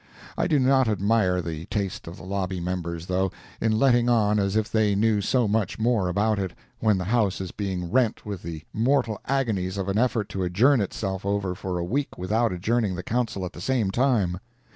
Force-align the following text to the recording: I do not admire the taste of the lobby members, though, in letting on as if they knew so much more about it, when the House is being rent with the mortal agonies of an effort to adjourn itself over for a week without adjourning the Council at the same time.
I 0.35 0.47
do 0.47 0.57
not 0.57 0.87
admire 0.87 1.43
the 1.43 1.67
taste 1.67 2.07
of 2.07 2.17
the 2.17 2.23
lobby 2.23 2.59
members, 2.59 3.05
though, 3.05 3.31
in 3.61 3.77
letting 3.77 4.09
on 4.09 4.39
as 4.39 4.55
if 4.55 4.71
they 4.71 4.95
knew 4.95 5.21
so 5.21 5.47
much 5.47 5.77
more 5.77 6.07
about 6.07 6.39
it, 6.39 6.53
when 6.79 6.97
the 6.97 7.03
House 7.05 7.39
is 7.39 7.51
being 7.51 7.91
rent 7.91 8.25
with 8.25 8.41
the 8.41 8.63
mortal 8.73 9.21
agonies 9.27 9.77
of 9.77 9.87
an 9.89 9.99
effort 9.99 10.27
to 10.29 10.41
adjourn 10.41 10.81
itself 10.81 11.23
over 11.23 11.53
for 11.53 11.77
a 11.77 11.83
week 11.85 12.17
without 12.17 12.51
adjourning 12.51 12.95
the 12.95 13.03
Council 13.03 13.45
at 13.45 13.53
the 13.53 13.61
same 13.61 13.91
time. 13.91 14.39